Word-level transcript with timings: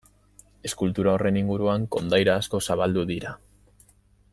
Eskultura 0.69 1.13
horren 1.17 1.37
inguruan 1.43 1.85
kondaira 1.97 2.41
asko 2.41 2.63
zabaldu 2.71 3.05
dira. 3.15 3.39